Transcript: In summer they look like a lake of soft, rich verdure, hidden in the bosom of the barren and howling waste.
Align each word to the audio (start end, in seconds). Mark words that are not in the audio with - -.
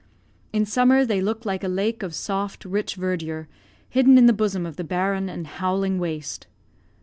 In 0.51 0.65
summer 0.65 1.05
they 1.05 1.21
look 1.21 1.45
like 1.45 1.63
a 1.63 1.67
lake 1.67 2.01
of 2.01 2.15
soft, 2.15 2.65
rich 2.65 2.95
verdure, 2.95 3.47
hidden 3.87 4.17
in 4.17 4.25
the 4.25 4.33
bosom 4.33 4.65
of 4.65 4.75
the 4.75 4.83
barren 4.83 5.29
and 5.29 5.45
howling 5.45 5.99
waste. 5.99 6.47